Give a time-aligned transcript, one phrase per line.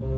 [0.00, 0.12] Açık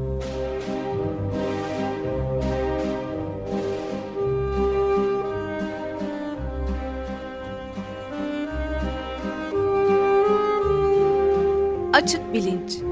[12.33, 12.92] Bilinç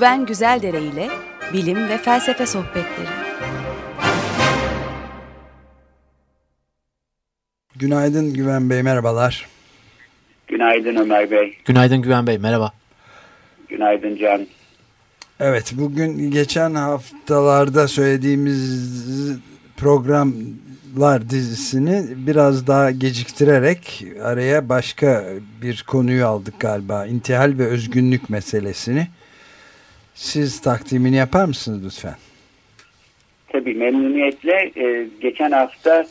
[0.00, 1.08] Güven Güzeldere ile
[1.52, 3.08] bilim ve felsefe sohbetleri.
[7.76, 9.48] Günaydın Güven Bey, merhabalar.
[10.48, 11.58] Günaydın Ömer Bey.
[11.64, 12.72] Günaydın Güven Bey, merhaba.
[13.68, 14.46] Günaydın Can.
[15.40, 19.38] Evet, bugün geçen haftalarda söylediğimiz
[19.76, 25.24] programlar dizisini biraz daha geciktirerek araya başka
[25.62, 27.06] bir konuyu aldık galiba.
[27.06, 29.08] İntihal ve özgünlük meselesini.
[30.20, 32.14] Siz takdimini yapar mısınız lütfen?
[33.48, 34.72] Tabii memnuniyetle.
[34.76, 36.06] Ee, geçen hafta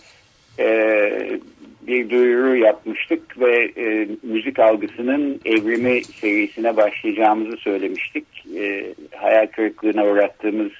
[0.59, 1.39] e,
[1.81, 8.25] bir duyuru yapmıştık ve e, müzik algısının evrimi serisine başlayacağımızı söylemiştik.
[8.57, 10.71] E, hayal kırıklığına uğrattığımız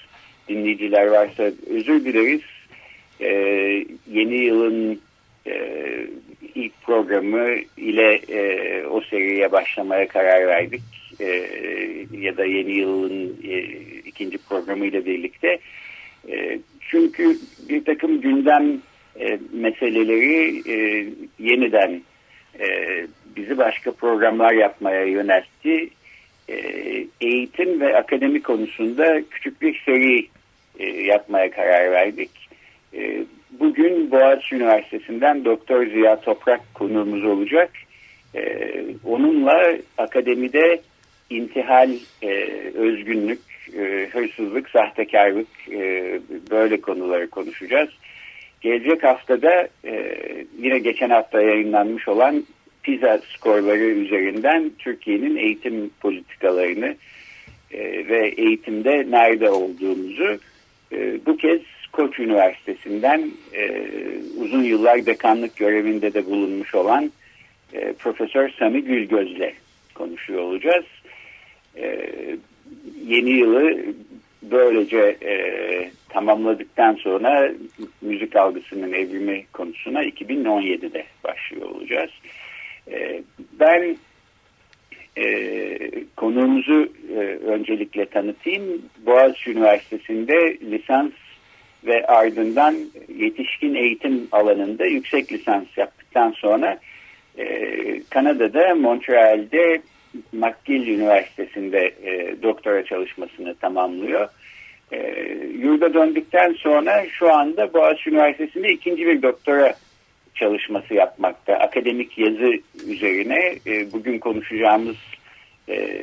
[0.47, 2.41] dinleyiciler varsa özür dileriz.
[3.21, 3.31] E,
[4.11, 4.99] yeni yılın
[5.47, 5.55] e,
[6.55, 10.81] ilk programı ile e, o seriye başlamaya karar verdik
[11.20, 11.50] e,
[12.12, 13.59] ya da yeni yılın e,
[14.06, 15.59] ikinci programı ile birlikte.
[16.30, 17.38] E, çünkü
[17.70, 18.81] bir takım gündem
[19.20, 21.08] e, meseleleri e,
[21.39, 22.02] yeniden
[22.59, 22.67] e,
[23.36, 25.89] bizi başka programlar yapmaya yöneltti.
[26.50, 26.56] E,
[27.22, 30.28] eğitim ve akademi konusunda küçük bir seri
[30.80, 32.31] e, yapmaya karar verdik.
[32.94, 37.72] E, bugün Boğaziçi Üniversitesi'nden Doktor Ziya Toprak konuğumuz olacak.
[38.36, 38.72] E,
[39.06, 40.81] onunla akademide
[41.30, 41.91] intihal,
[42.22, 42.30] e,
[42.73, 43.39] özgünlük,
[43.77, 46.20] e, hırsızlık, sahtekarlık e,
[46.52, 47.89] böyle konuları konuşacağız.
[48.61, 50.15] Gelecek haftada e,
[50.58, 52.43] yine geçen hafta yayınlanmış olan
[52.83, 56.95] PISA skorları üzerinden Türkiye'nin eğitim politikalarını
[57.71, 60.39] e, ve eğitimde nerede olduğumuzu
[60.92, 61.61] e, bu kez
[61.92, 63.87] Koç Üniversitesi'nden e,
[64.37, 67.11] uzun yıllar dekanlık görevinde de bulunmuş olan
[67.73, 69.54] e, Profesör Sami Gülgöz'le
[69.95, 70.86] konuşuyor olacağız.
[71.77, 71.99] E,
[73.05, 73.83] yeni yılı
[74.41, 75.33] böylece e,
[76.09, 77.52] tamamladıktan sonra
[78.02, 82.11] müzik algısının evrimi konusuna 2017'de başlıyor olacağız.
[82.91, 83.23] E,
[83.59, 83.97] ben
[85.17, 85.80] e,
[86.15, 88.81] konuğumuzu e, öncelikle tanıtayım.
[89.05, 91.11] Boğaziçi Üniversitesi'nde lisans
[91.86, 92.75] ve ardından
[93.17, 96.80] yetişkin eğitim alanında yüksek lisans yaptıktan sonra
[97.37, 97.45] e,
[98.09, 99.81] Kanada'da Montreal'de
[100.31, 104.27] McGill Üniversitesi'nde e, doktora çalışmasını tamamlıyor.
[104.92, 105.27] E,
[105.59, 109.73] yurda döndükten sonra şu anda Boğaziçi Üniversitesi'nde ikinci bir doktora
[110.36, 111.53] çalışması yapmakta.
[111.53, 112.53] Akademik yazı
[112.87, 114.95] üzerine e, bugün konuşacağımız
[115.69, 115.99] e,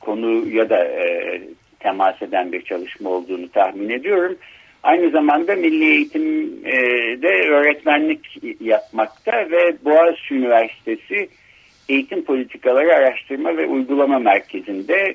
[0.00, 1.40] konu ya da e,
[1.80, 4.36] temas eden bir çalışma olduğunu tahmin ediyorum.
[4.82, 11.28] Aynı zamanda milli eğitimde öğretmenlik yapmakta ve Boğaziçi Üniversitesi
[11.90, 15.14] Eğitim Politikaları Araştırma ve Uygulama Merkezi'nde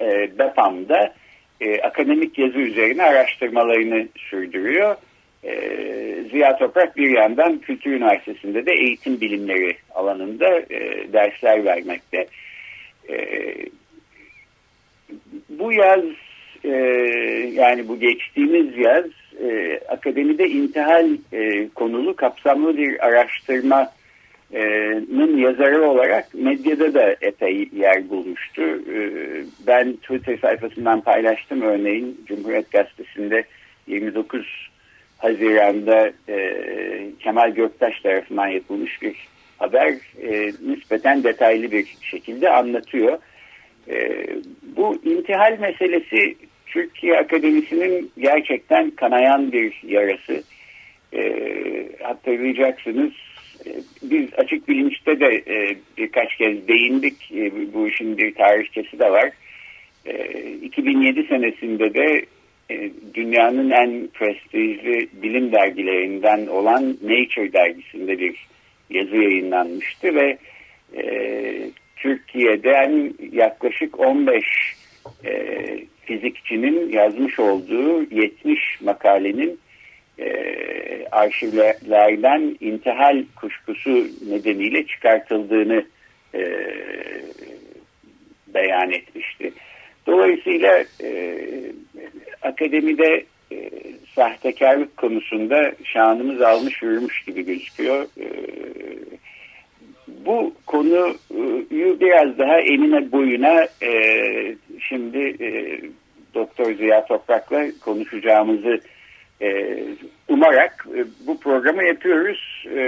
[0.00, 1.14] e, BEPAM'da
[1.60, 4.96] e, akademik yazı üzerine araştırmalarını sürdürüyor.
[5.44, 5.52] E,
[6.30, 12.26] Ziya Toprak bir yandan Kültür Üniversitesi'nde de eğitim bilimleri alanında e, dersler vermekte.
[13.10, 13.16] E,
[15.48, 16.04] bu yaz
[16.64, 16.70] e,
[17.52, 19.04] yani bu geçtiğimiz yaz
[19.42, 23.92] e, akademide intihal e, konulu kapsamlı bir araştırma
[24.52, 28.62] Nın yazarı olarak medyada da epey yer bulmuştu.
[29.66, 33.44] Ben Twitter sayfasından paylaştım örneğin Cumhuriyet Gazetesi'nde
[33.86, 34.70] 29
[35.18, 36.12] Haziran'da
[37.20, 39.16] Kemal Göktaş tarafından yapılmış bir
[39.58, 39.94] haber
[40.66, 43.18] nispeten detaylı bir şekilde anlatıyor.
[44.76, 46.34] Bu intihal meselesi
[46.66, 50.42] Türkiye Akademisi'nin gerçekten kanayan bir yarası.
[52.02, 53.12] Hatırlayacaksınız
[54.02, 57.32] biz açık bilinçte de e, birkaç kez değindik.
[57.32, 59.30] E, bu işin bir tarihçesi de var.
[60.06, 62.26] E, 2007 senesinde de
[62.70, 68.46] e, dünyanın en prestijli bilim dergilerinden olan Nature dergisinde bir
[68.90, 70.38] yazı yayınlanmıştı ve
[70.96, 71.02] e,
[71.96, 74.44] Türkiye'den yaklaşık 15
[75.24, 75.56] e,
[76.04, 79.58] fizikçinin yazmış olduğu 70 makalenin
[80.20, 85.84] e, arşivlerden intihal kuşkusu nedeniyle çıkartıldığını
[86.34, 86.42] e,
[88.54, 89.52] beyan etmişti.
[90.06, 91.38] Dolayısıyla e,
[92.42, 93.70] akademide e,
[94.14, 98.02] sahtekarlık konusunda şanımız almış yürümüş gibi gözüküyor.
[98.02, 98.26] E,
[100.08, 101.16] bu konuyu
[102.00, 103.92] biraz daha enine boyuna e,
[104.88, 105.80] şimdi e,
[106.34, 108.80] Doktor Ziya Toprak'la konuşacağımızı
[109.42, 109.78] e,
[110.28, 112.66] umarak e, bu programı yapıyoruz.
[112.76, 112.82] E,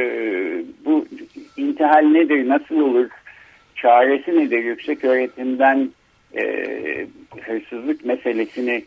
[0.84, 1.06] bu
[1.56, 3.08] intihal nedir, nasıl olur,
[3.74, 5.90] çaresi nedir, yüksek öğretimden
[7.40, 8.84] hırsızlık meselesini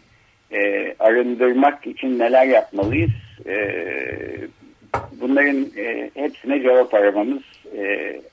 [1.00, 3.12] arındırmak için neler yapmalıyız?
[5.21, 5.67] Bunların
[6.13, 7.41] hepsine cevap aramamız,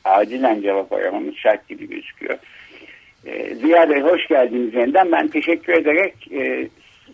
[0.04, 2.38] acilen cevap aramamız şart gibi gözüküyor.
[3.62, 5.12] Ziya Bey hoş geldiniz yeniden.
[5.12, 6.14] Ben teşekkür ederek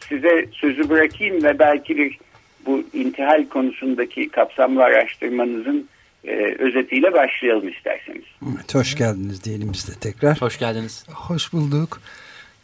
[0.08, 2.18] size sözü bırakayım ve belki bir
[2.66, 5.88] bu intihal konusundaki kapsamlı araştırmanızın
[6.24, 8.24] e, özetiyle başlayalım isterseniz.
[8.54, 10.40] Evet, hoş geldiniz diyelim size tekrar.
[10.40, 11.06] Hoş geldiniz.
[11.08, 12.00] Hoş bulduk.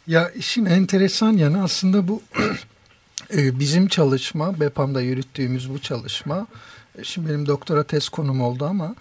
[0.07, 2.21] Ya işin enteresan yanı aslında bu
[3.37, 6.47] e, bizim çalışma, BEPAM'da yürüttüğümüz bu çalışma,
[6.99, 8.95] e, şimdi benim doktora tez konum oldu ama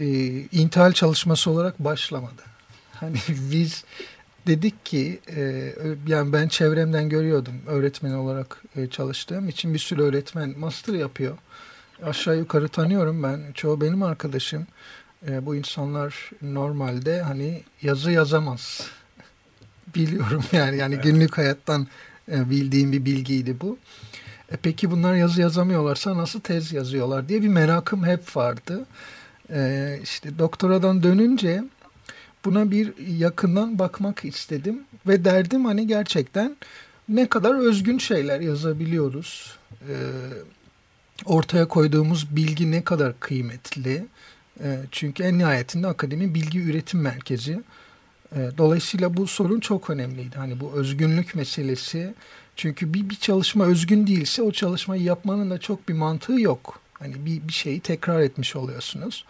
[0.00, 0.06] e,
[0.52, 2.42] intihal çalışması olarak başlamadı.
[2.94, 3.16] Hani
[3.52, 3.84] biz
[4.46, 5.72] dedik ki e,
[6.06, 11.38] yani ben çevremden görüyordum öğretmen olarak e, çalıştığım için bir sürü öğretmen master yapıyor.
[12.02, 13.40] Aşağı yukarı tanıyorum ben.
[13.54, 14.66] Çoğu benim arkadaşım.
[15.28, 18.90] E, bu insanlar normalde hani yazı yazamaz.
[19.94, 21.86] Biliyorum yani yani günlük hayattan
[22.32, 23.78] e, bildiğim bir bilgiydi bu.
[24.52, 28.86] E, peki bunlar yazı yazamıyorlarsa nasıl tez yazıyorlar diye bir merakım hep vardı.
[29.50, 31.64] E, işte doktoradan dönünce
[32.46, 36.56] buna bir yakından bakmak istedim ve derdim hani gerçekten
[37.08, 39.58] ne kadar özgün şeyler yazabiliyoruz.
[39.88, 39.94] E,
[41.24, 44.06] ortaya koyduğumuz bilgi ne kadar kıymetli.
[44.62, 47.60] E, çünkü en nihayetinde akademi bilgi üretim merkezi.
[48.32, 50.36] E, dolayısıyla bu sorun çok önemliydi.
[50.36, 52.14] Hani bu özgünlük meselesi.
[52.56, 56.80] Çünkü bir, bir çalışma özgün değilse o çalışmayı yapmanın da çok bir mantığı yok.
[56.98, 59.24] Hani bir, bir şeyi tekrar etmiş oluyorsunuz.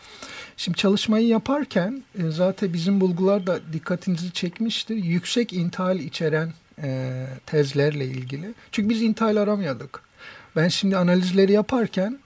[0.57, 4.97] Şimdi çalışmayı yaparken e, zaten bizim bulgular da dikkatinizi çekmiştir.
[4.97, 6.53] Yüksek intihal içeren
[6.83, 8.55] e, tezlerle ilgili.
[8.73, 10.03] Çünkü biz intihal aramıyorduk.
[10.57, 12.19] Ben şimdi analizleri yaparken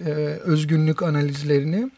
[0.00, 0.10] e,
[0.44, 1.90] özgünlük analizlerini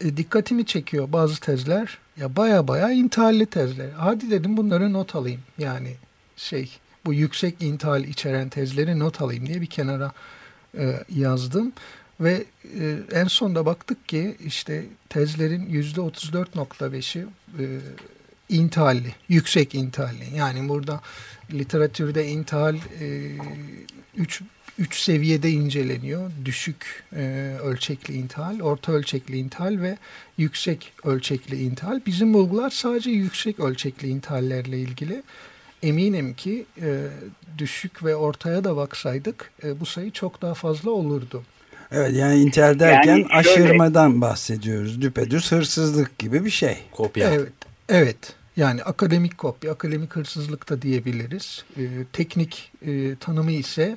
[0.00, 1.98] e, dikkatimi çekiyor bazı tezler.
[2.16, 3.90] Ya baya baya intihalli tezler.
[3.96, 5.40] Hadi dedim bunları not alayım.
[5.58, 5.94] Yani
[6.36, 10.12] şey bu yüksek intihal içeren tezleri not alayım diye bir kenara
[10.78, 11.72] e, yazdım.
[12.20, 12.44] Ve
[12.80, 17.26] e, en sonda baktık ki işte tezlerin yüzde 34.5'i
[17.58, 17.64] e,
[18.48, 20.36] intihalli, yüksek intihalli.
[20.36, 21.00] Yani burada
[21.52, 22.76] literatürde intihal
[24.16, 24.44] 3 e,
[24.78, 26.30] üç seviyede inceleniyor.
[26.44, 29.98] Düşük e, ölçekli intihal, orta ölçekli intihal ve
[30.38, 32.00] yüksek ölçekli intihal.
[32.06, 35.22] Bizim bulgular sadece yüksek ölçekli intihallerle ilgili.
[35.82, 37.06] Eminim ki e,
[37.58, 41.42] düşük ve ortaya da baksaydık e, bu sayı çok daha fazla olurdu.
[41.92, 45.02] Evet yani intihal derken yani şöyle, aşırmadan bahsediyoruz.
[45.02, 46.78] Düpedüz hırsızlık gibi bir şey.
[46.92, 47.30] Kopya.
[47.30, 47.52] Evet.
[47.88, 48.34] Evet.
[48.56, 51.64] Yani akademik kopya, akademik hırsızlık da diyebiliriz.
[51.76, 51.82] E,
[52.12, 53.96] teknik e, tanımı ise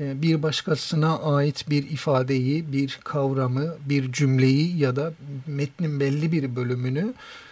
[0.00, 5.12] e, bir başkasına ait bir ifadeyi, bir kavramı, bir cümleyi ya da
[5.46, 7.49] metnin belli bir bölümünü e,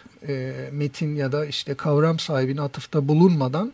[0.73, 3.73] metin ya da işte kavram sahibine atıfta bulunmadan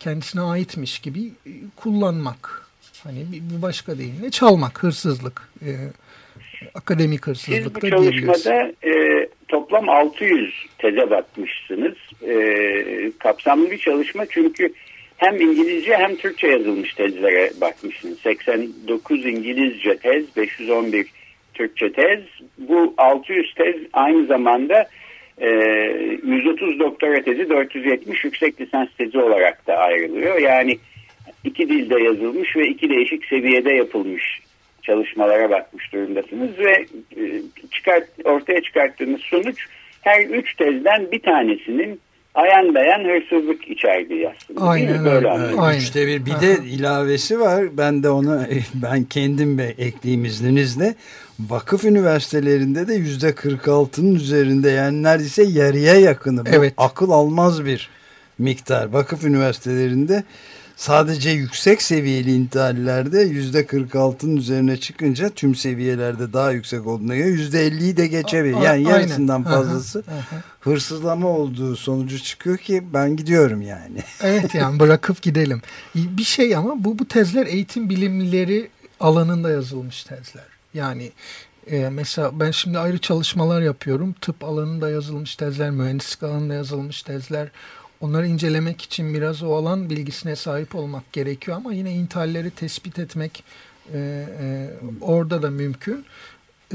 [0.00, 2.66] kendisine aitmiş gibi e, kullanmak.
[3.04, 5.70] Hani bir başka deyimle çalmak, hırsızlık, e,
[6.74, 11.94] akademik hırsızlık Siz bu çalışmada e, toplam 600 teze bakmışsınız.
[12.28, 14.72] E, kapsamlı bir çalışma çünkü
[15.16, 18.18] hem İngilizce hem Türkçe yazılmış tezlere bakmışsınız.
[18.18, 21.06] 89 İngilizce tez, 511
[21.54, 22.20] Türkçe tez.
[22.58, 24.88] Bu 600 tez aynı zamanda
[25.40, 30.38] 130 ee, doktora tezi 470 yüksek lisans tezi olarak da ayrılıyor.
[30.38, 30.78] Yani
[31.44, 34.40] iki dilde yazılmış ve iki değişik seviyede yapılmış
[34.82, 36.86] çalışmalara bakmış durumdasınız ve
[37.16, 39.66] e, çıkart, ortaya çıkarttığınız sonuç
[40.02, 42.00] her üç tezden bir tanesinin
[42.34, 44.60] ayan beyan hırsızlık içerdiği aslında.
[44.60, 45.28] Aynen öyle.
[45.38, 46.26] Evet, Üçte bir.
[46.26, 47.64] Bir de ilavesi var.
[47.78, 48.40] Ben de onu
[48.74, 50.94] ben kendim be ekleyeyim izninizle.
[51.40, 56.46] Vakıf üniversitelerinde de yüzde 46'nın üzerinde yani neredeyse yarıya yakını.
[56.46, 56.74] Bu evet.
[56.76, 57.90] akıl almaz bir
[58.38, 58.86] miktar.
[58.92, 60.24] Vakıf üniversitelerinde
[60.76, 67.68] sadece yüksek seviyeli intihallerde yüzde 46'nın üzerine çıkınca tüm seviyelerde daha yüksek olduğuna göre yüzde
[67.68, 68.60] 50'yi de geçebilir.
[68.60, 70.04] Yani yarısından fazlası
[70.60, 73.98] hırsızlama olduğu sonucu çıkıyor ki ben gidiyorum yani.
[74.22, 75.62] Evet yani bırakıp gidelim.
[75.94, 80.44] Bir şey ama bu bu tezler eğitim bilimleri alanında yazılmış tezler.
[80.74, 81.12] Yani
[81.70, 84.14] e, mesela ben şimdi ayrı çalışmalar yapıyorum.
[84.20, 87.48] Tıp alanında yazılmış tezler, mühendislik alanında yazılmış tezler.
[88.04, 93.44] Onları incelemek için biraz o alan bilgisine sahip olmak gerekiyor ama yine intihalleri tespit etmek
[93.92, 93.98] e,
[94.40, 94.70] e,
[95.00, 96.04] orada da mümkün.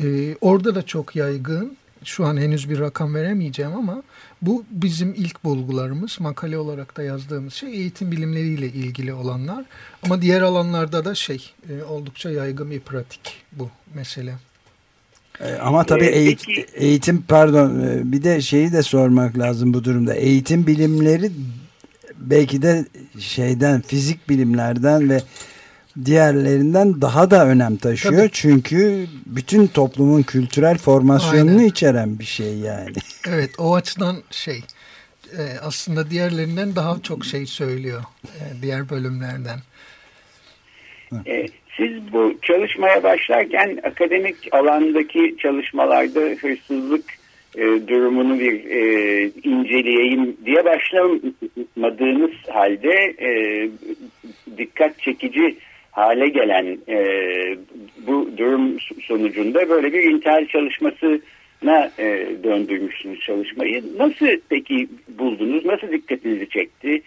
[0.04, 1.78] E, orada da çok yaygın.
[2.04, 4.04] Şu an henüz bir rakam veremeyeceğim ama
[4.42, 6.20] bu bizim ilk bulgularımız.
[6.20, 9.66] Makale olarak da yazdığımız şey eğitim bilimleriyle ilgili olanlar.
[10.04, 14.49] Ama diğer alanlarda da şey e, oldukça yaygın bir pratik bu mesele.
[15.40, 19.74] E, ama tabii ee, eğitim, peki, eğitim pardon e, bir de şeyi de sormak lazım
[19.74, 20.14] bu durumda.
[20.14, 21.32] Eğitim bilimleri
[22.18, 22.86] belki de
[23.20, 25.22] şeyden fizik bilimlerden ve
[26.06, 28.16] diğerlerinden daha da önem taşıyor.
[28.16, 28.30] Tabii.
[28.32, 31.66] Çünkü bütün toplumun kültürel formasyonunu Aynen.
[31.68, 32.94] içeren bir şey yani.
[33.28, 34.64] Evet o açıdan şey
[35.38, 38.04] e, aslında diğerlerinden daha çok şey söylüyor
[38.62, 39.60] diğer bölümlerden.
[41.26, 41.52] Evet.
[41.78, 47.06] Siz bu çalışmaya başlarken akademik alandaki çalışmalarda hırsızlık
[47.56, 53.32] e, durumunu bir e, inceleyeyim diye başlamadığınız halde e,
[54.58, 55.56] dikkat çekici
[55.92, 56.98] hale gelen e,
[58.08, 63.84] bu durum sonucunda böyle bir intihal çalışmasına e, döndürmüşsünüz çalışmayı.
[64.00, 64.88] Nasıl peki
[65.20, 65.66] buldunuz?
[65.66, 67.02] Nasıl dikkatinizi çekti?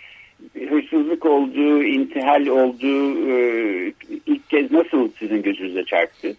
[0.68, 3.92] hırsızlık olduğu, intihal olduğu e,
[4.52, 6.36] kez nasıl sizin gözünüze çarptı?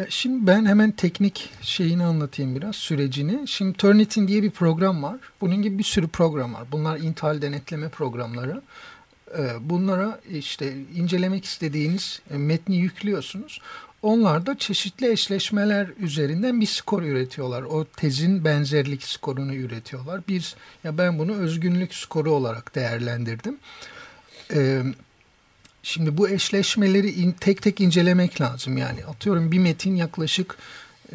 [0.08, 3.48] şimdi ben hemen teknik şeyini anlatayım biraz sürecini.
[3.48, 5.16] Şimdi Turnitin diye bir program var.
[5.40, 6.62] Bunun gibi bir sürü program var.
[6.72, 8.62] Bunlar intihal denetleme programları.
[9.38, 13.60] E, bunlara işte incelemek istediğiniz metni yüklüyorsunuz.
[14.02, 17.62] Onlar da çeşitli eşleşmeler üzerinden bir skor üretiyorlar.
[17.62, 20.20] O tezin benzerlik skorunu üretiyorlar.
[20.28, 23.58] Biz ya ben bunu özgünlük skoru olarak değerlendirdim.
[24.54, 24.82] Ee,
[25.86, 28.76] şimdi bu eşleşmeleri in, tek tek incelemek lazım.
[28.78, 30.56] Yani atıyorum bir metin yaklaşık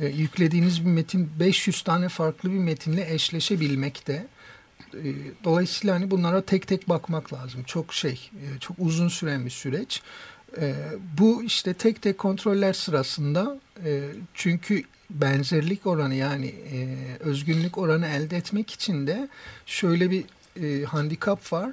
[0.02, 4.28] e, yüklediğiniz bir metin 500 tane farklı bir metinle eşleşebilmekte.
[4.94, 5.08] E,
[5.44, 7.64] dolayısıyla hani bunlara tek tek bakmak lazım.
[7.64, 10.02] Çok şey, e, çok uzun süren bir süreç.
[10.62, 10.76] E,
[11.20, 14.02] bu işte tek tek kontroller sırasında e,
[14.34, 19.30] çünkü benzerlik oranı yani e, özgünlük oranı elde etmek için de
[19.66, 20.24] şöyle bir
[20.62, 21.72] e, handikap var.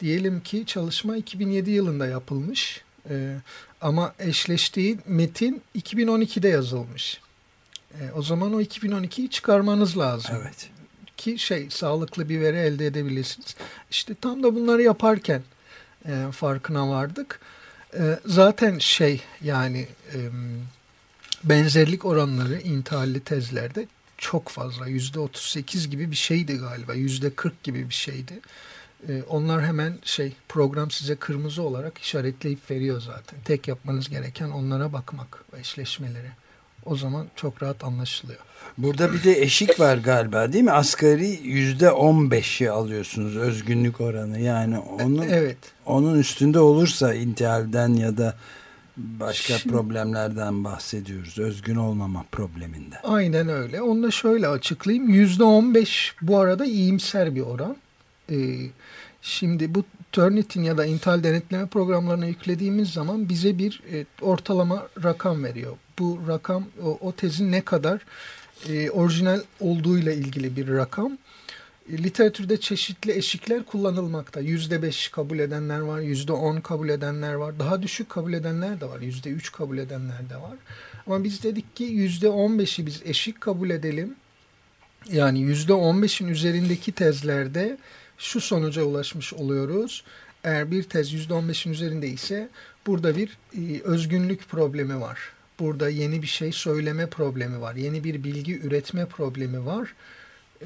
[0.00, 3.36] Diyelim ki çalışma 2007 yılında yapılmış e,
[3.80, 7.20] ama eşleştiği metin 2012'de yazılmış.
[7.94, 10.36] E, o zaman o 2012'yi çıkarmanız lazım.
[10.40, 10.70] Evet.
[11.16, 13.56] Ki şey sağlıklı bir veri elde edebilirsiniz.
[13.90, 15.42] İşte tam da bunları yaparken
[16.06, 17.40] e, farkına vardık.
[17.98, 20.18] E, zaten şey yani e,
[21.44, 23.86] benzerlik oranları intihalli tezlerde
[24.18, 24.86] çok fazla.
[24.86, 26.94] Yüzde 38 gibi bir şeydi galiba.
[26.94, 28.40] Yüzde 40 gibi bir şeydi.
[29.08, 33.38] E, onlar hemen şey program size kırmızı olarak işaretleyip veriyor zaten.
[33.44, 36.30] Tek yapmanız gereken onlara bakmak eşleşmeleri.
[36.86, 38.38] O zaman çok rahat anlaşılıyor.
[38.78, 40.72] Burada bir de eşik var galiba değil mi?
[40.72, 44.40] Asgari yüzde on beşi alıyorsunuz özgünlük oranı.
[44.40, 45.58] Yani onun, evet.
[45.86, 48.36] onun üstünde olursa intihalden ya da
[48.96, 51.38] başka Şimdi, problemlerden bahsediyoruz.
[51.38, 53.00] Özgün olmama probleminden.
[53.02, 53.82] Aynen öyle.
[53.82, 55.08] Onu da şöyle açıklayayım.
[55.08, 57.76] Yüzde on beş bu arada iyimser bir oran.
[58.30, 58.36] Ee,
[59.22, 65.44] şimdi bu Turnitin ya da intihal denetleme programlarına yüklediğimiz zaman bize bir e, ortalama rakam
[65.44, 65.76] veriyor.
[65.98, 68.00] Bu rakam o, o tezin ne kadar
[68.68, 71.18] e, orijinal olduğuyla ilgili bir rakam.
[71.92, 74.40] E, literatürde çeşitli eşikler kullanılmakta.
[74.40, 77.58] Yüzde beş kabul edenler var, yüzde on kabul edenler var.
[77.58, 80.56] Daha düşük kabul edenler de var, yüzde üç kabul edenler de var.
[81.06, 84.14] Ama biz dedik ki yüzde on beşi biz eşik kabul edelim.
[85.12, 87.78] Yani yüzde on beşin üzerindeki tezlerde
[88.20, 90.04] şu sonuca ulaşmış oluyoruz.
[90.44, 92.48] Eğer bir tez yüzde on beşin üzerinde ise
[92.86, 95.18] burada bir e, özgünlük problemi var
[95.60, 97.74] burada yeni bir şey söyleme problemi var.
[97.74, 99.94] Yeni bir bilgi üretme problemi var.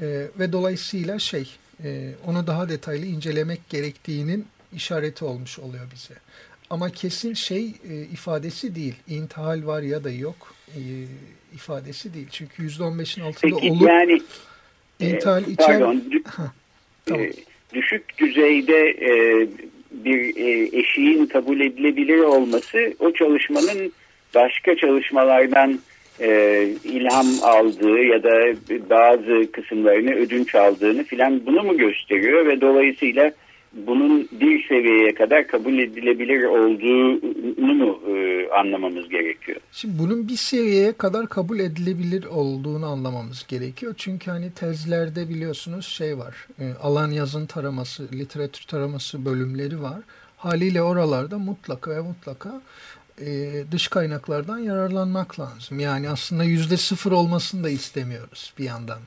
[0.01, 6.13] E, ve dolayısıyla şey e, onu daha detaylı incelemek gerektiğinin işareti olmuş oluyor bize.
[6.69, 8.95] Ama kesin şey e, ifadesi değil.
[9.07, 10.79] İntihal var ya da yok e,
[11.53, 12.27] ifadesi değil.
[12.31, 14.21] Çünkü yüzde on beşin altında Peki, olup yani,
[14.99, 15.79] intihal e, içer...
[15.79, 16.03] Pardon,
[17.05, 17.25] tamam.
[17.25, 17.31] e,
[17.73, 19.47] düşük düzeyde e,
[19.91, 23.91] bir e, eşiğin kabul edilebilir olması o çalışmanın
[24.35, 25.79] başka çalışmalardan
[26.21, 28.53] e, ilham aldığı ya da
[28.89, 33.31] bazı kısımlarını ödünç aldığını filan bunu mu gösteriyor ve dolayısıyla
[33.75, 39.57] bunun bir seviyeye kadar kabul edilebilir olduğunu mu e, anlamamız gerekiyor?
[39.71, 43.93] Şimdi bunun bir seviyeye kadar kabul edilebilir olduğunu anlamamız gerekiyor.
[43.97, 46.47] Çünkü hani tezlerde biliyorsunuz şey var.
[46.59, 49.99] E, alan yazın taraması, literatür taraması bölümleri var.
[50.37, 52.61] Haliyle oralarda mutlaka ve mutlaka
[53.21, 55.79] e, dış kaynaklardan yararlanmak lazım.
[55.79, 58.99] Yani aslında yüzde sıfır olmasını da istemiyoruz bir yandan.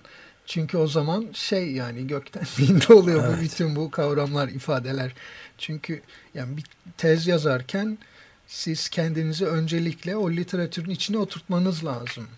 [0.49, 3.39] Çünkü o zaman şey yani gökten indi oluyor evet.
[3.39, 5.13] bu bütün bu kavramlar, ifadeler.
[5.59, 6.03] Çünkü
[6.35, 6.65] yani bir
[6.97, 7.99] tez yazarken
[8.47, 12.29] siz kendinizi öncelikle o literatürün içine oturtmanız lazım.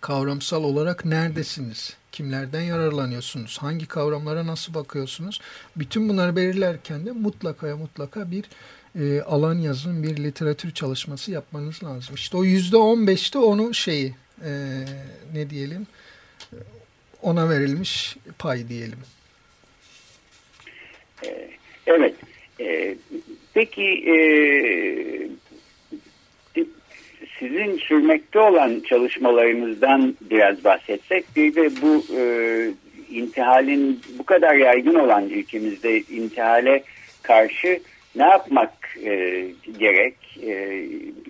[0.00, 1.96] Kavramsal olarak neredesiniz?
[2.12, 3.58] Kimlerden yararlanıyorsunuz?
[3.58, 5.40] Hangi kavramlara nasıl bakıyorsunuz?
[5.76, 8.44] Bütün bunları belirlerken de mutlaka mutlaka bir
[9.00, 12.14] e, alan yazın, bir literatür çalışması yapmanız lazım.
[12.14, 14.84] İşte o yüzde on beşte onu şeyi e,
[15.32, 15.86] ne diyelim
[17.24, 18.98] ona verilmiş pay diyelim.
[21.26, 21.48] E,
[21.86, 22.14] evet.
[22.60, 22.94] E,
[23.54, 24.16] peki e,
[27.38, 32.22] sizin sürmekte olan çalışmalarınızdan biraz bahsetsek bir de bu e,
[33.10, 36.82] intihalin bu kadar yaygın olan ülkemizde intihale
[37.22, 37.80] karşı
[38.16, 38.72] ne yapmak
[39.04, 39.44] e,
[39.78, 40.14] gerek?
[40.42, 40.52] E,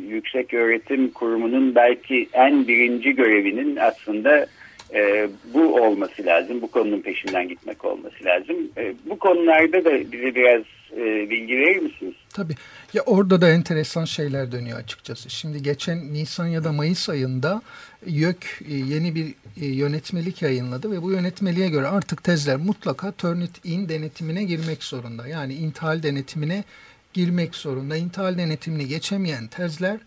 [0.08, 4.46] Yüksek Öğretim Kurumu'nun belki en birinci görevinin aslında
[4.94, 6.62] e, bu olması lazım.
[6.62, 8.56] Bu konunun peşinden gitmek olması lazım.
[8.76, 10.62] E, bu konularda da bize biraz
[10.96, 12.14] e, bilgi verir misiniz?
[12.34, 12.54] Tabii.
[12.92, 15.30] Ya orada da enteresan şeyler dönüyor açıkçası.
[15.30, 17.62] Şimdi geçen Nisan ya da Mayıs ayında
[18.06, 23.88] YÖK e, yeni bir e, yönetmelik yayınladı ve bu yönetmeliğe göre artık tezler mutlaka Turnitin
[23.88, 25.28] denetimine girmek zorunda.
[25.28, 26.64] Yani intihal denetimine
[27.12, 27.96] girmek zorunda.
[27.96, 29.98] İntihal denetimini geçemeyen tezler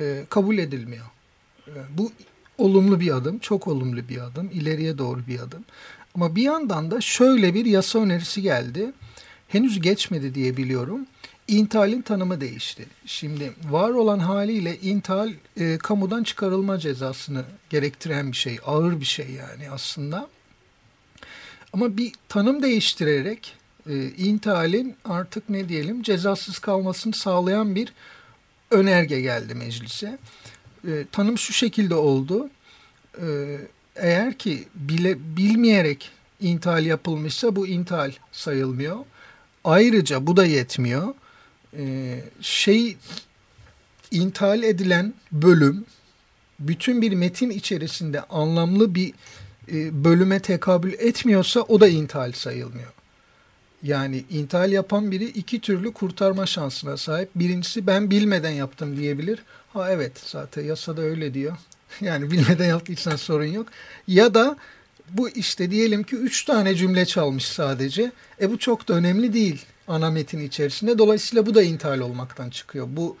[0.00, 1.06] e, kabul edilmiyor.
[1.68, 2.12] E, bu
[2.58, 5.64] olumlu bir adım, çok olumlu bir adım, ileriye doğru bir adım.
[6.14, 8.92] Ama bir yandan da şöyle bir yasa önerisi geldi.
[9.48, 11.06] Henüz geçmedi diye biliyorum.
[11.48, 12.86] İntihalin tanımı değişti.
[13.06, 18.58] Şimdi var olan haliyle intihal e, kamudan çıkarılma cezasını gerektiren bir şey.
[18.66, 20.28] Ağır bir şey yani aslında.
[21.72, 23.56] Ama bir tanım değiştirerek
[23.88, 27.92] e, intihalin artık ne diyelim cezasız kalmasını sağlayan bir
[28.70, 30.18] önerge geldi meclise.
[30.88, 32.50] E, tanım şu şekilde oldu.
[33.20, 33.58] E,
[33.96, 36.10] eğer ki bile bilmeyerek
[36.40, 38.96] intihal yapılmışsa bu intihal sayılmıyor.
[39.64, 41.14] Ayrıca bu da yetmiyor.
[41.78, 41.84] E,
[42.40, 42.96] şey
[44.10, 45.84] intihal edilen bölüm
[46.60, 49.12] bütün bir metin içerisinde anlamlı bir
[49.72, 52.92] e, bölüme tekabül etmiyorsa o da intihal sayılmıyor.
[53.82, 57.30] Yani intihal yapan biri iki türlü kurtarma şansına sahip.
[57.34, 59.42] Birincisi ben bilmeden yaptım diyebilir.
[59.74, 61.56] Ha evet zaten yasada öyle diyor.
[62.00, 63.66] Yani bilmeden yaptıysan sorun yok.
[64.08, 64.56] Ya da
[65.10, 68.12] bu işte diyelim ki üç tane cümle çalmış sadece.
[68.40, 70.98] E bu çok da önemli değil ana metin içerisinde.
[70.98, 72.86] Dolayısıyla bu da intihal olmaktan çıkıyor.
[72.90, 73.16] Bu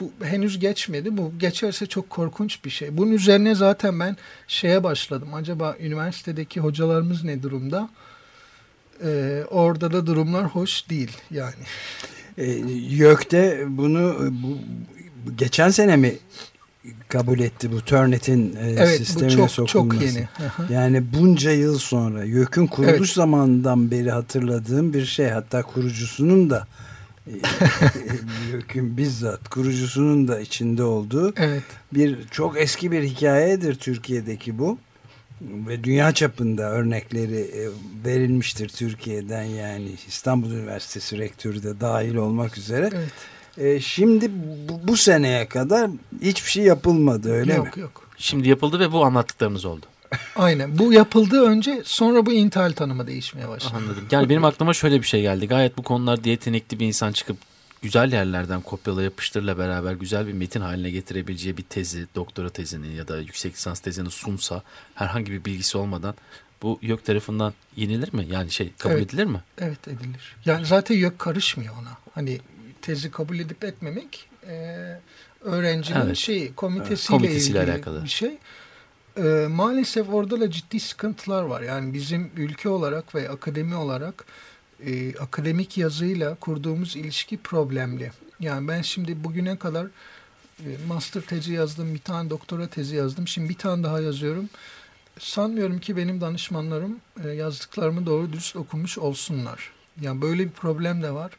[0.00, 1.16] bu henüz geçmedi.
[1.16, 2.96] Bu geçerse çok korkunç bir şey.
[2.96, 4.16] Bunun üzerine zaten ben
[4.48, 5.34] şeye başladım.
[5.34, 7.90] Acaba üniversitedeki hocalarımız ne durumda?
[9.04, 11.64] Ee, orada da durumlar hoş değil yani.
[12.38, 12.44] E,
[12.90, 14.58] YÖK'te bunu bu,
[15.38, 16.14] geçen sene mi
[17.08, 20.00] kabul etti bu Turnet'in e, evet, sistemine bu çok, sokulması.
[20.00, 20.28] Çok yeni.
[20.70, 23.08] Yani bunca yıl sonra YÖK'ün kuruluş evet.
[23.08, 25.28] zamanından beri hatırladığım bir şey.
[25.28, 26.66] Hatta kurucusunun da
[27.26, 27.32] e,
[28.52, 31.62] YÖK'ün bizzat kurucusunun da içinde olduğu evet.
[31.94, 34.78] bir çok eski bir hikayedir Türkiye'deki bu
[35.42, 37.68] ve dünya çapında örnekleri e,
[38.04, 42.90] verilmiştir Türkiye'den yani İstanbul Üniversitesi rektörü de dahil olmak üzere.
[42.94, 43.12] Evet.
[43.58, 44.30] E, şimdi
[44.68, 45.90] bu, bu seneye kadar
[46.22, 47.68] hiçbir şey yapılmadı öyle yok, mi?
[47.68, 48.10] Yok yok.
[48.18, 49.86] Şimdi yapıldı ve bu anlattıklarımız oldu.
[50.36, 50.78] Aynen.
[50.78, 53.74] Bu yapıldı önce sonra bu intihal tanımı değişmeye başladı.
[53.76, 54.04] Anladım.
[54.10, 55.48] Yani benim aklıma şöyle bir şey geldi.
[55.48, 57.36] Gayet bu konularda yetenekli bir insan çıkıp
[57.82, 63.08] güzel yerlerden kopyala yapıştırla beraber güzel bir metin haline getirebileceği bir tezi, doktora tezini ya
[63.08, 64.62] da yüksek lisans tezini sunsa
[64.94, 66.14] herhangi bir bilgisi olmadan
[66.62, 68.26] bu YÖK tarafından yenilir mi?
[68.30, 69.40] Yani şey kabul evet, edilir mi?
[69.58, 70.36] Evet edilir.
[70.44, 71.96] Yani zaten YÖK karışmıyor ona.
[72.14, 72.40] Hani
[72.86, 74.76] tezi kabul edip etmemek e,
[75.40, 76.16] öğrencinin evet.
[76.16, 77.08] şeyi komitesiyle, evet.
[77.08, 78.04] komitesiyle ilgili alakalı.
[78.04, 78.38] bir şey.
[79.16, 81.62] E, maalesef orada da ciddi sıkıntılar var.
[81.62, 84.24] Yani bizim ülke olarak ve akademi olarak
[84.86, 88.10] e, akademik yazıyla kurduğumuz ilişki problemli.
[88.40, 89.86] Yani ben şimdi bugüne kadar
[90.60, 93.28] e, master tezi yazdım, bir tane doktora tezi yazdım.
[93.28, 94.48] Şimdi bir tane daha yazıyorum.
[95.18, 99.72] Sanmıyorum ki benim danışmanlarım e, yazdıklarımı doğru dürüst okumuş olsunlar.
[100.00, 101.32] Yani böyle bir problem de var.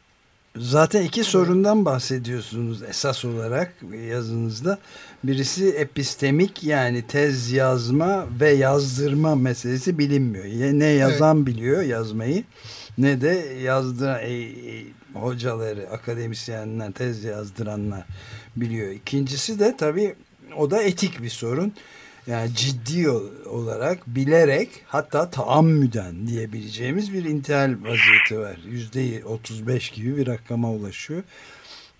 [0.60, 3.74] Zaten iki sorundan bahsediyorsunuz esas olarak
[4.10, 4.78] yazınızda.
[5.24, 10.46] Birisi epistemik yani tez yazma ve yazdırma meselesi bilinmiyor.
[10.80, 11.48] Ne yazan evet.
[11.48, 12.43] biliyor yazmayı
[12.98, 18.06] ne de yazdıran e, e, hocaları, akademisyenler, tez yazdıranlar
[18.56, 18.91] biliyor.
[18.91, 20.15] İkincisi de tabii
[20.58, 21.74] o da etik bir sorun.
[22.28, 23.10] Yani ciddi
[23.50, 28.58] olarak bilerek hatta taammüden diyebileceğimiz bir intihal vaziyeti var.
[28.66, 31.24] Yüzde 35 gibi bir rakama ulaşıyor.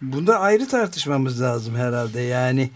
[0.02, 2.22] Bunda ayrı tartışmamız lazım herhalde.
[2.22, 2.70] Yani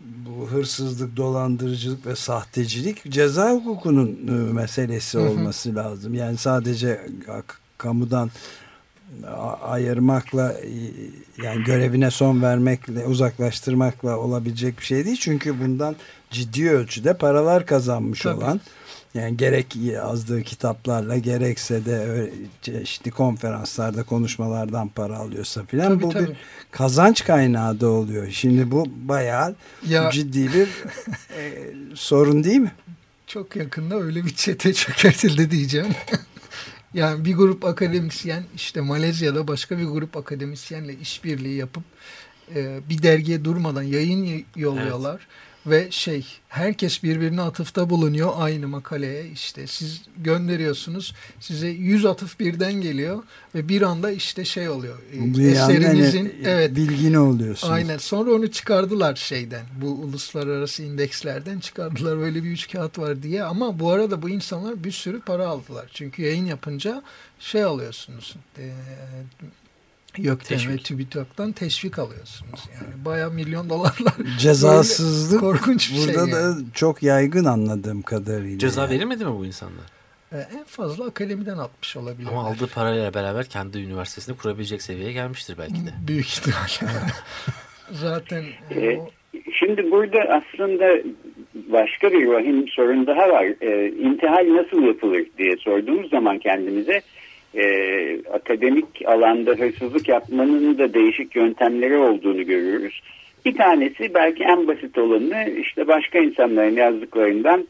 [0.00, 6.14] bu hırsızlık, dolandırıcılık ve sahtecilik ceza hukukunun e, meselesi olması lazım.
[6.14, 7.00] Yani sadece
[7.78, 8.30] kamudan
[9.62, 10.70] ayırmakla e,
[11.42, 15.16] yani görevine son vermekle uzaklaştırmakla olabilecek bir şey değil.
[15.20, 15.96] Çünkü bundan
[16.30, 18.36] ciddi ölçüde paralar kazanmış Tabii.
[18.36, 18.60] olan
[19.16, 22.30] yani gerek yazdığı kitaplarla gerekse de
[22.62, 26.28] çeşitli konferanslarda konuşmalardan para alıyorsa filan bu tabii.
[26.28, 26.36] bir
[26.70, 28.30] kazanç kaynağı da oluyor.
[28.30, 29.54] Şimdi bu bayağı
[29.88, 30.68] ya, ciddi bir
[31.38, 32.72] e, sorun değil mi?
[33.26, 35.94] Çok yakında öyle bir çete çökertildi diyeceğim.
[36.94, 41.84] yani bir grup akademisyen işte Malezya'da başka bir grup akademisyenle işbirliği yapıp
[42.54, 45.14] e, bir dergiye durmadan yayın yolluyorlar.
[45.14, 49.28] Evet ve şey herkes birbirine atıfta bulunuyor aynı makaleye.
[49.28, 53.22] İşte siz gönderiyorsunuz size yüz atıf birden geliyor
[53.54, 56.76] ve bir anda işte şey oluyor Bu eserinizin yani, evet.
[56.76, 57.72] bilgini oluyorsunuz.
[57.72, 63.44] Aynen sonra onu çıkardılar şeyden bu uluslararası indekslerden çıkardılar böyle bir üç kağıt var diye.
[63.44, 65.90] Ama bu arada bu insanlar bir sürü para aldılar.
[65.94, 67.02] Çünkü yayın yapınca
[67.38, 68.72] şey alıyorsunuz e,
[70.18, 70.72] YÖK'ten teşvik.
[70.72, 72.60] ve TÜBİTAK'tan teşvik alıyorsunuz.
[72.74, 74.14] Yani baya milyon dolarlar.
[74.38, 76.64] Cezasızlık korkunç bir burada şey da yani.
[76.74, 78.58] çok yaygın anladığım kadarıyla.
[78.58, 78.90] Ceza yani.
[78.90, 79.84] verilmedi mi bu insanlar?
[80.32, 82.28] Ee, en fazla akademiden atmış olabilir.
[82.28, 85.90] Ama aldığı parayla beraber kendi üniversitesini kurabilecek seviyeye gelmiştir belki de.
[86.08, 86.92] Büyük ihtimalle.
[87.90, 89.10] Zaten ee, o...
[89.52, 91.02] Şimdi burada aslında
[91.54, 93.44] başka bir vahim sorun daha var.
[93.60, 97.02] Ee, intihal nasıl yapılır diye sorduğumuz zaman kendimize
[97.56, 103.02] e, akademik alanda hırsızlık yapmanın da değişik yöntemleri olduğunu görüyoruz.
[103.44, 107.66] Bir tanesi belki en basit olanı işte başka insanların yazdıklarından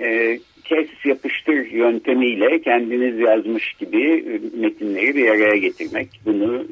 [0.00, 6.08] e, kes yapıştır yöntemiyle kendiniz yazmış gibi e, metinleri bir araya getirmek.
[6.26, 6.66] Bunu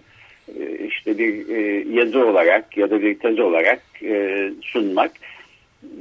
[0.59, 5.12] e, işte bir e, yazı olarak ya da bir tez olarak e, sunmak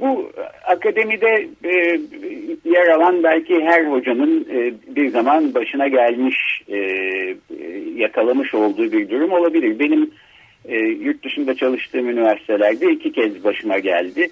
[0.00, 0.30] bu
[0.66, 2.00] akademide e,
[2.64, 6.78] yer alan belki her hocanın e, bir zaman başına gelmiş, e,
[7.96, 9.78] yakalamış olduğu bir durum olabilir.
[9.78, 10.10] Benim
[10.64, 14.30] e, yurt dışında çalıştığım üniversitelerde iki kez başıma geldi.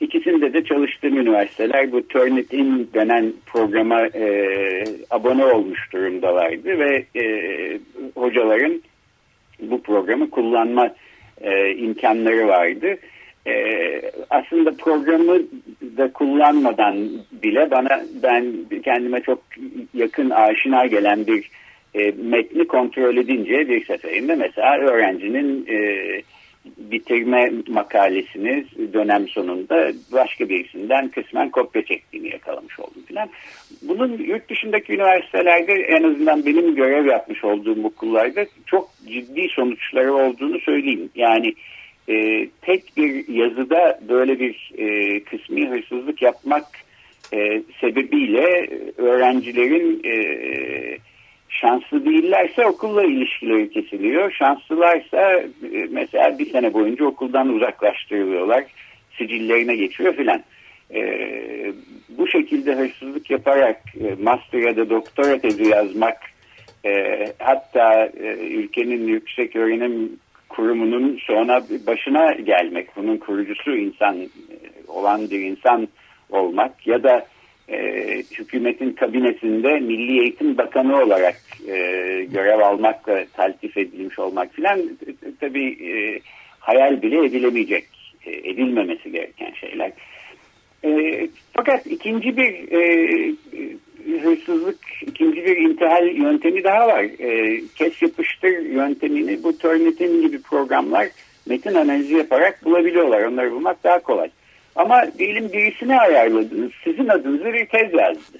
[0.00, 7.24] İkisinde de çalıştığım üniversiteler bu Turnitin denen programa e, abone olmuş durumdalardı ve e,
[8.14, 8.82] hocaların
[9.60, 10.94] bu programı kullanma
[11.40, 12.96] e, imkanları vardı
[13.46, 15.38] e, aslında programı
[15.96, 17.08] da kullanmadan
[17.42, 18.54] bile bana ben
[18.84, 19.42] kendime çok
[19.94, 21.50] yakın aşina gelen bir
[21.94, 25.76] e, metni kontrol edince bir seferinde mesela öğrencinin e,
[26.76, 33.28] bitirme makalesini dönem sonunda başka birisinden kısmen kopya çektiğini yakalamış oldum filan.
[33.82, 40.60] Bunun yurt dışındaki üniversitelerde en azından benim görev yapmış olduğum okullarda çok ciddi sonuçları olduğunu
[40.60, 41.10] söyleyeyim.
[41.14, 41.54] Yani e,
[42.62, 46.64] tek bir yazıda böyle bir e, kısmi hırsızlık yapmak
[47.32, 50.16] e, sebebiyle öğrencilerin e,
[51.48, 54.32] şanslı değillerse okulla ilişkileri kesiliyor.
[54.32, 55.32] Şanslılarsa
[55.72, 58.64] e, mesela bir sene boyunca okuldan uzaklaştırılıyorlar.
[59.18, 60.42] Sicillerine geçiyor filan.
[60.94, 61.02] E,
[62.08, 66.16] bu şekilde hırsızlık yaparak e, master ya da doktora tezi yazmak
[66.84, 70.18] e, hatta e, ülkenin yüksek öğrenim
[70.56, 74.28] kurumunun sonra başına gelmek, bunun kurucusu insan e,
[74.88, 75.88] olan bir insan
[76.30, 77.26] olmak ya da
[77.68, 77.78] e,
[78.38, 81.36] hükümetin kabinesinde Milli Eğitim Bakanı olarak
[81.68, 81.74] e,
[82.30, 84.80] görev almakla taltif edilmiş olmak filan
[85.40, 86.20] tabii e,
[86.58, 87.84] hayal bile edilemeyecek,
[88.26, 89.92] e, edilmemesi gereken şeyler.
[90.84, 92.80] E, fakat ikinci bir e,
[94.06, 97.02] hırsızlık ikinci bir intihal yöntemi daha var.
[97.02, 101.08] E, kes yapıştır yöntemini bu Turnitin gibi programlar
[101.46, 103.22] metin analizi yaparak bulabiliyorlar.
[103.22, 104.30] Onları bulmak daha kolay.
[104.76, 106.72] Ama diyelim birisini ayarladınız.
[106.84, 108.38] Sizin adınıza bir tez yazdı.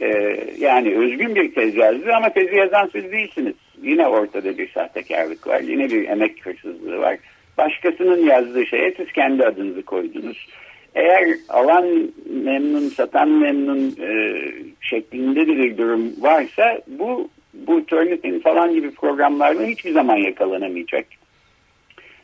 [0.00, 3.54] E, yani özgün bir tez yazdı ama tezi yazan siz değilsiniz.
[3.82, 5.60] Yine ortada bir sahtekarlık var.
[5.60, 7.18] Yine bir emek hırsızlığı var.
[7.58, 10.48] Başkasının yazdığı şeye siz kendi adınızı koydunuz
[10.94, 12.12] eğer alan
[12.44, 14.40] memnun, satan memnun e,
[14.80, 21.06] şeklinde bir durum varsa bu bu Turnitin falan gibi programlarda hiçbir zaman yakalanamayacak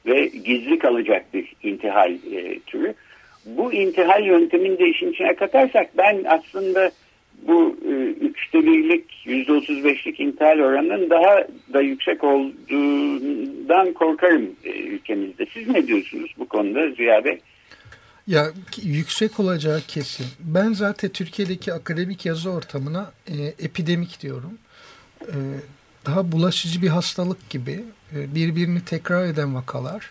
[0.06, 2.94] ve gizli kalacak bir intihal e, türü.
[3.46, 6.90] Bu intihal yöntemini de işin içine katarsak ben aslında
[7.42, 7.92] bu e,
[8.24, 15.46] üçte birlik yüzde otuz beşlik intihal oranının daha da yüksek olduğundan korkarım e, ülkemizde.
[15.54, 17.38] Siz ne diyorsunuz bu konuda Ziya Bey?
[18.28, 20.26] Ya yüksek olacağı kesin.
[20.40, 24.58] Ben zaten Türkiye'deki akademik yazı ortamına e, epidemik diyorum.
[25.22, 25.36] E,
[26.06, 30.10] daha bulaşıcı bir hastalık gibi e, birbirini tekrar eden vakalar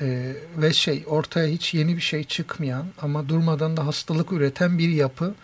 [0.00, 4.88] e, ve şey ortaya hiç yeni bir şey çıkmayan ama durmadan da hastalık üreten bir
[4.88, 5.34] yapı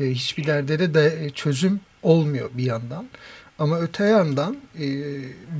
[0.00, 3.06] e, hiçbir derde de, de çözüm olmuyor bir yandan.
[3.58, 4.86] Ama öte yandan e,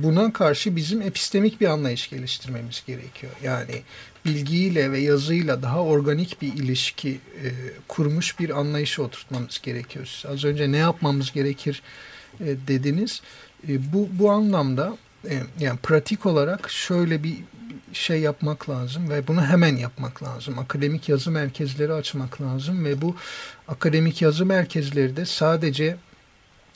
[0.03, 3.33] buna karşı bizim epistemik bir anlayış geliştirmemiz gerekiyor.
[3.43, 3.81] Yani
[4.25, 7.09] bilgiyle ve yazıyla daha organik bir ilişki
[7.43, 7.49] e,
[7.87, 10.23] kurmuş bir anlayışı oturtmamız gerekiyor.
[10.27, 11.81] Az önce ne yapmamız gerekir
[12.39, 13.21] e, dediniz.
[13.69, 14.97] E, bu, bu anlamda
[15.29, 17.37] e, yani pratik olarak şöyle bir
[17.93, 20.59] şey yapmak lazım ve bunu hemen yapmak lazım.
[20.59, 23.15] Akademik yazı merkezleri açmak lazım ve bu
[23.67, 25.97] akademik yazı merkezleri de sadece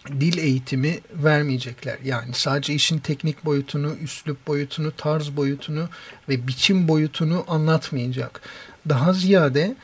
[0.08, 1.98] dil eğitimi vermeyecekler.
[2.04, 5.89] Yani sadece işin teknik boyutunu, üslup boyutunu, tarz boyutunu
[6.30, 8.41] ve biçim boyutunu anlatmayacak.
[8.89, 9.76] Daha ziyade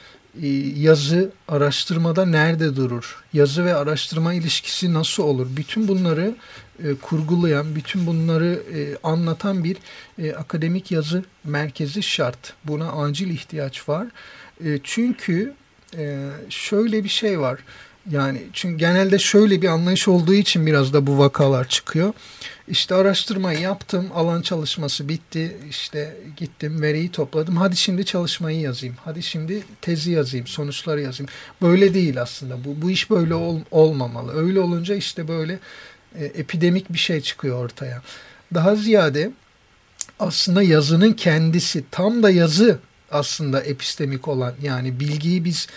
[0.41, 3.23] e, yazı araştırmada nerede durur?
[3.33, 5.47] Yazı ve araştırma ilişkisi nasıl olur?
[5.57, 6.35] Bütün bunları
[6.83, 9.77] e, kurgulayan, bütün bunları e, anlatan bir
[10.19, 12.53] e, akademik yazı merkezi şart.
[12.63, 14.07] Buna acil ihtiyaç var.
[14.65, 15.53] E, çünkü
[15.97, 17.59] e, şöyle bir şey var.
[18.11, 22.13] Yani çünkü genelde şöyle bir anlayış olduğu için biraz da bu vakalar çıkıyor.
[22.67, 27.57] İşte araştırmayı yaptım, alan çalışması bitti, işte gittim, veriyi topladım.
[27.57, 31.29] Hadi şimdi çalışmayı yazayım, hadi şimdi tezi yazayım, sonuçları yazayım.
[31.61, 34.45] Böyle değil aslında, bu, bu iş böyle ol, olmamalı.
[34.45, 35.59] Öyle olunca işte böyle
[36.15, 38.01] e, epidemik bir şey çıkıyor ortaya.
[38.53, 39.31] Daha ziyade
[40.19, 42.79] aslında yazının kendisi, tam da yazı
[43.11, 45.67] aslında epistemik olan yani bilgiyi biz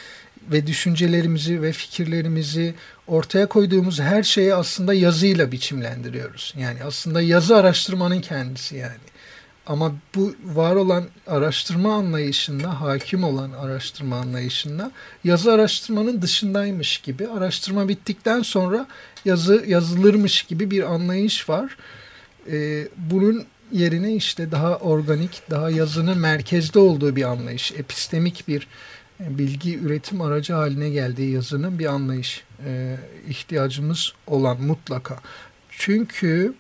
[0.53, 2.75] ve düşüncelerimizi ve fikirlerimizi
[3.07, 6.55] ortaya koyduğumuz her şeyi aslında yazıyla biçimlendiriyoruz.
[6.59, 9.07] Yani aslında yazı araştırmanın kendisi yani.
[9.67, 14.91] Ama bu var olan araştırma anlayışında, hakim olan araştırma anlayışında
[15.25, 18.87] yazı araştırmanın dışındaymış gibi, araştırma bittikten sonra
[19.25, 21.77] yazı yazılırmış gibi bir anlayış var.
[22.51, 28.67] Ee, bunun yerine işte daha organik, daha yazının merkezde olduğu bir anlayış, epistemik bir
[29.21, 32.97] bilgi üretim aracı haline geldiği yazının bir anlayış e,
[33.29, 35.19] ihtiyacımız olan mutlaka.
[35.71, 36.55] Çünkü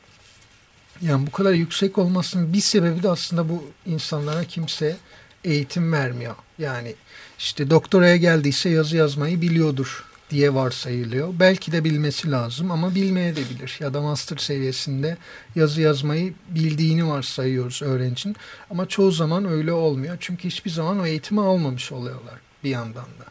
[1.02, 4.96] yani bu kadar yüksek olmasının bir sebebi de aslında bu insanlara kimse
[5.44, 6.34] eğitim vermiyor.
[6.58, 6.94] Yani
[7.38, 11.28] işte doktoraya geldiyse yazı yazmayı biliyordur diye varsayılıyor.
[11.40, 13.76] Belki de bilmesi lazım ama bilmeye de bilir.
[13.80, 15.16] Ya da master seviyesinde
[15.54, 18.36] yazı yazmayı bildiğini varsayıyoruz öğrencinin.
[18.70, 20.16] Ama çoğu zaman öyle olmuyor.
[20.20, 23.26] Çünkü hiçbir zaman o eğitimi almamış oluyorlar bir yandan da.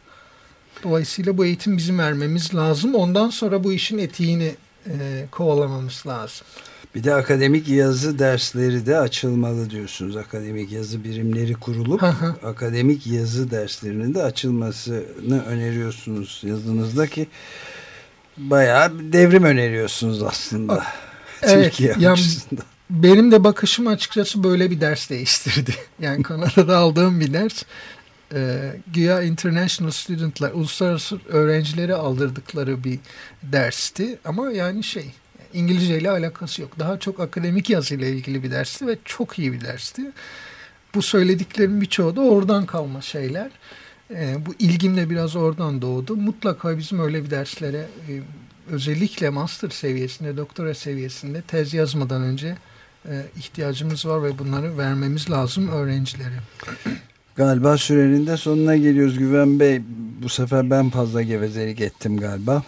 [0.82, 2.94] Dolayısıyla bu eğitim bizim vermemiz lazım.
[2.94, 4.54] Ondan sonra bu işin etiğini
[4.86, 6.46] e, kovalamamız lazım.
[6.94, 10.16] Bir de akademik yazı dersleri de açılmalı diyorsunuz.
[10.16, 12.02] Akademik yazı birimleri kurulup
[12.44, 17.26] akademik yazı derslerinin de açılmasını öneriyorsunuz yazınızda ki
[18.36, 20.84] bayağı devrim öneriyorsunuz aslında.
[21.42, 22.20] Evet, Türkiye yani
[22.90, 25.74] benim de bakışım açıkçası böyle bir ders değiştirdi.
[26.00, 27.62] Yani Kanada'da aldığım bir ders
[28.34, 32.98] e, güya international studentlar, uluslararası öğrencileri aldırdıkları bir
[33.42, 34.18] dersti.
[34.24, 35.10] Ama yani şey,
[35.54, 36.78] İngilizce ile alakası yok.
[36.78, 40.02] Daha çok akademik yazıyla ilgili bir dersti ve çok iyi bir dersti.
[40.94, 43.50] Bu söylediklerim birçoğu da oradan kalma şeyler.
[44.10, 46.16] E, bu ilgim de biraz oradan doğdu.
[46.16, 48.22] Mutlaka bizim öyle bir derslere e,
[48.70, 52.56] özellikle master seviyesinde, doktora seviyesinde tez yazmadan önce
[53.08, 56.40] e, ihtiyacımız var ve bunları vermemiz lazım öğrencilere.
[57.36, 59.78] Galiba sürenin de sonuna geliyoruz Güven Bey.
[60.22, 62.62] Bu sefer ben fazla gevezelik ettim galiba.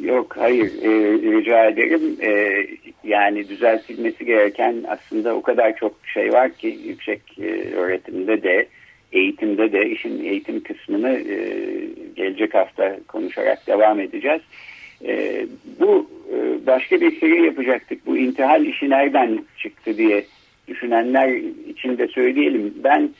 [0.00, 0.90] Yok hayır e,
[1.32, 2.16] rica ederim.
[2.20, 2.66] E,
[3.04, 8.66] yani düzeltilmesi gereken aslında o kadar çok şey var ki yüksek e, öğretimde de
[9.12, 11.36] eğitimde de işin eğitim kısmını e,
[12.16, 14.40] gelecek hafta konuşarak devam edeceğiz.
[15.04, 15.46] E,
[15.80, 18.06] bu e, başka bir seri yapacaktık.
[18.06, 20.24] Bu intihal işi nereden çıktı diye
[20.68, 21.28] düşünenler
[21.68, 22.74] için de söyleyelim.
[22.84, 23.10] Ben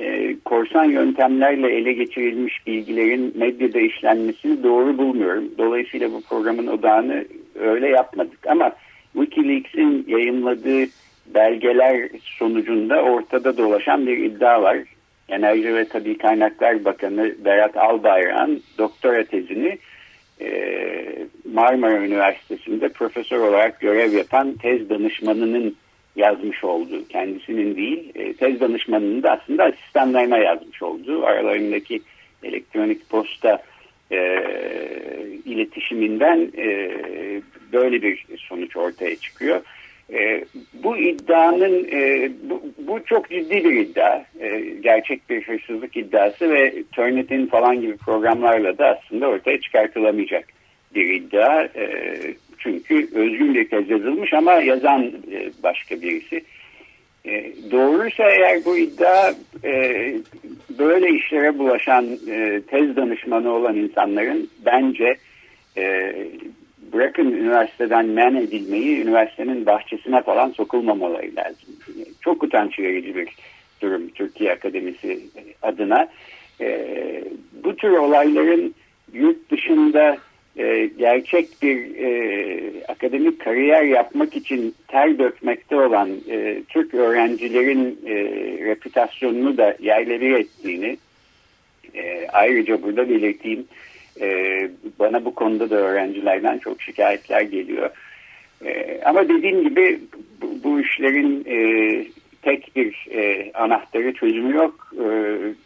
[0.00, 5.44] e, korsan yöntemlerle ele geçirilmiş bilgilerin medyada işlenmesini doğru bulmuyorum.
[5.58, 7.24] Dolayısıyla bu programın odağını
[7.60, 8.46] öyle yapmadık.
[8.46, 8.72] Ama
[9.12, 10.86] Wikileaks'in yayınladığı
[11.34, 14.78] belgeler sonucunda ortada dolaşan bir iddia var.
[15.28, 19.78] Enerji ve Tabi Kaynaklar Bakanı Berat Albayrak'ın doktora tezini
[20.40, 20.50] e,
[21.52, 25.76] Marmara Üniversitesi'nde profesör olarak görev yapan tez danışmanının
[26.16, 32.02] yazmış olduğu, kendisinin değil, e, tez danışmanının da aslında asistanlarına yazmış olduğu aralarındaki
[32.42, 33.62] elektronik posta
[34.12, 34.44] e,
[35.44, 36.90] iletişiminden e,
[37.72, 39.60] böyle bir sonuç ortaya çıkıyor.
[40.12, 40.44] E,
[40.74, 46.82] bu iddianın, e, bu, bu çok ciddi bir iddia, e, gerçek bir hırsızlık iddiası ve
[46.92, 50.44] Turnitin falan gibi programlarla da aslında ortaya çıkartılamayacak
[50.94, 51.62] bir iddia.
[51.62, 52.18] E,
[52.60, 56.44] çünkü özgün tez yazılmış ama yazan e, başka birisi.
[57.24, 60.14] E, doğruysa eğer bu iddia e,
[60.78, 65.16] böyle işlere bulaşan e, tez danışmanı olan insanların bence
[65.76, 66.14] e,
[66.92, 71.68] bırakın üniversiteden men edilmeyi üniversitenin bahçesine falan sokulmamaları lazım.
[72.20, 73.28] Çok utanç verici bir
[73.82, 75.20] durum Türkiye Akademisi
[75.62, 76.08] adına.
[77.64, 78.74] Bu tür olayların
[79.12, 80.16] yurt dışında
[80.56, 88.14] e, gerçek bir e, akademik kariyer yapmak için ter dökmekte olan e, Türk öğrencilerin e,
[88.64, 90.96] reputasyonunu da yerle bir ettiğini
[91.94, 93.64] e, ayrıca burada belirteyim.
[94.20, 94.28] E,
[94.98, 97.90] bana bu konuda da öğrencilerden çok şikayetler geliyor.
[98.64, 100.00] E, ama dediğim gibi
[100.42, 101.58] bu, bu işlerin e,
[102.42, 104.92] tek bir e, anahtarı çözümü yok.
[105.04, 105.08] E,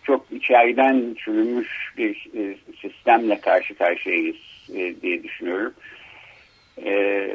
[0.05, 5.75] çok içeriden çürümüş bir e, sistemle karşı karşıyayız e, diye düşünüyorum.
[6.85, 7.29] E,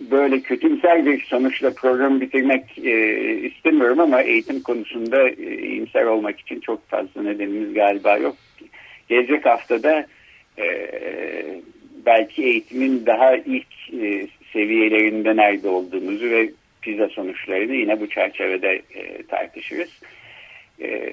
[0.00, 6.60] böyle kötümser bir sonuçla programı bitirmek e, istemiyorum ama eğitim konusunda e, iyimser olmak için
[6.60, 8.36] çok fazla nedenimiz galiba yok.
[9.08, 10.06] Gelecek haftada
[10.58, 10.90] e,
[12.06, 16.50] belki eğitimin daha ilk e, seviyelerinde nerede olduğumuzu ve
[16.82, 19.90] pizza sonuçlarını yine bu çerçevede e, tartışırız.
[20.80, 21.12] E,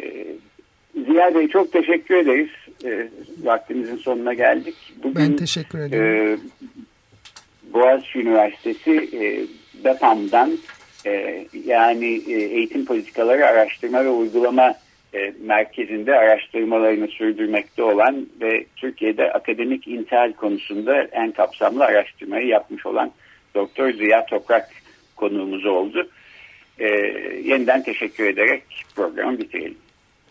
[1.06, 2.50] Ziya Bey çok teşekkür ederiz.
[2.86, 3.08] E,
[3.44, 4.76] vaktimizin sonuna geldik.
[5.04, 6.04] Bugün, ben teşekkür ederim.
[6.04, 6.38] E,
[7.74, 9.46] Boğaziçi Üniversitesi e,
[9.86, 10.58] BEPAM'dan
[11.06, 14.76] e, yani e, Eğitim Politikaları Araştırma ve Uygulama
[15.14, 23.12] e, merkezinde araştırmalarını sürdürmekte olan ve Türkiye'de akademik intihal konusunda en kapsamlı araştırmayı yapmış olan
[23.56, 24.70] Doktor Ziya Toprak
[25.16, 26.10] konuğumuz oldu.
[26.80, 26.88] E,
[27.44, 28.64] yeniden teşekkür ederek
[28.96, 29.78] programı bitirelim.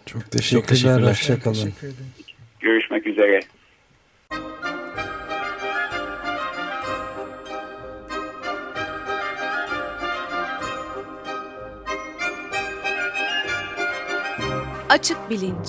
[0.06, 0.60] Çok teşekkürler.
[0.60, 1.10] Çok teşekkürler.
[1.10, 1.72] Hoşçakalın.
[2.60, 3.40] Görüşmek üzere.
[14.88, 15.68] Açık Bilinç